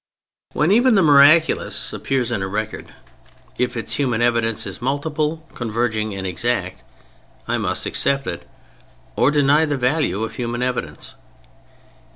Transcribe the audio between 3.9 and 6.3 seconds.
human evidence is multiple, converging and